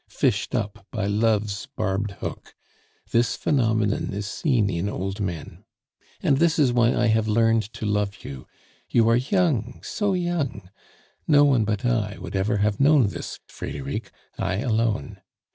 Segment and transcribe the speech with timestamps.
[0.09, 2.55] Fished up by love's barbed hook.
[3.11, 5.63] This phenomenon is seen in old men.
[6.23, 8.47] "And this is why I have learned to love you,
[8.89, 10.71] you are young so young!
[11.27, 15.21] No one but I would ever have known this, Frederic I alone.